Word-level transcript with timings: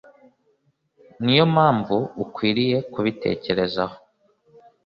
niyo 1.23 1.45
mpamvu 1.53 1.97
ukwiriye 2.23 2.77
kubitekerezaho 2.91 3.95